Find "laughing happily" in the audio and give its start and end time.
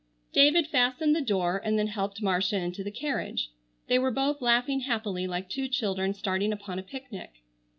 4.41-5.27